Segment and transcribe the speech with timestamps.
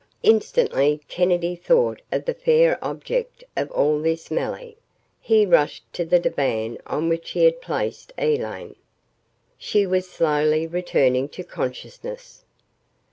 [0.23, 4.75] Instantly, Kennedy thought of the fair object of all this melee.
[5.19, 8.73] He rushed to the divan on which he had placed Elaine.
[9.59, 12.43] She was slowly returning to consciousness.